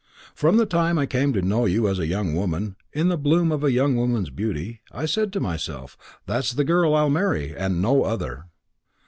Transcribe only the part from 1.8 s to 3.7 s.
as a young woman, in the bloom of